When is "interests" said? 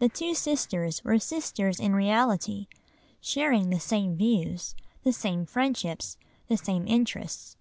6.88-7.56